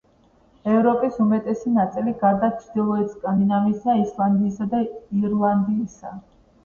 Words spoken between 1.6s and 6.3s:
ნაწილი, გარდა ჩრდილოეთ სკანდინავიისა, ისლანდიისა და ირლანდიისა.